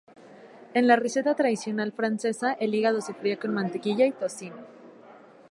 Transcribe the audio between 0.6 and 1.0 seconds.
En la